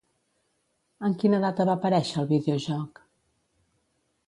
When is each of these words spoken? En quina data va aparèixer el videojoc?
En 1.09 1.13
quina 1.23 1.41
data 1.43 1.67
va 1.71 1.77
aparèixer 1.79 2.19
el 2.23 2.31
videojoc? 2.33 3.05